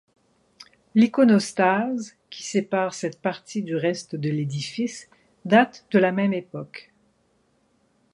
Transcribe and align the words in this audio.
L'iconostase, 0.95 2.15
qui 2.31 2.41
sépare 2.41 2.95
cette 2.95 3.21
partie 3.21 3.61
du 3.61 3.75
reste 3.75 4.15
de 4.15 4.31
l'édifice, 4.31 5.07
date 5.45 5.85
de 5.91 5.99
la 5.99 6.11
même 6.11 6.33
époque. 6.33 6.91